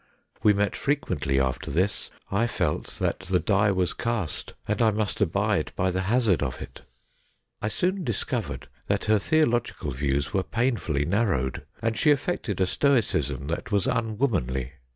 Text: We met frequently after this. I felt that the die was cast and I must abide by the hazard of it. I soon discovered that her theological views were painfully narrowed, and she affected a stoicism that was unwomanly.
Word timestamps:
We 0.41 0.53
met 0.53 0.75
frequently 0.75 1.39
after 1.39 1.69
this. 1.69 2.09
I 2.31 2.47
felt 2.47 2.87
that 2.97 3.19
the 3.19 3.37
die 3.39 3.69
was 3.71 3.93
cast 3.93 4.55
and 4.67 4.81
I 4.81 4.89
must 4.89 5.21
abide 5.21 5.71
by 5.75 5.91
the 5.91 6.01
hazard 6.01 6.41
of 6.41 6.59
it. 6.59 6.81
I 7.61 7.67
soon 7.67 8.03
discovered 8.03 8.67
that 8.87 9.05
her 9.05 9.19
theological 9.19 9.91
views 9.91 10.33
were 10.33 10.41
painfully 10.41 11.05
narrowed, 11.05 11.67
and 11.83 11.95
she 11.95 12.09
affected 12.09 12.59
a 12.59 12.65
stoicism 12.65 13.45
that 13.49 13.71
was 13.71 13.85
unwomanly. 13.85 14.71